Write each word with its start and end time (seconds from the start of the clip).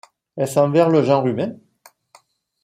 Est-ce 0.35 0.57
envers 0.57 0.89
le 0.89 1.03
genre 1.03 1.27
humain? 1.27 1.53